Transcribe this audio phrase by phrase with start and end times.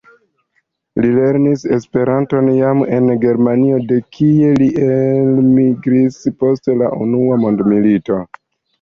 [1.03, 8.23] Li lernis Esperanton jam en Germanio, de kie li elmigris post la Unua mondmilito.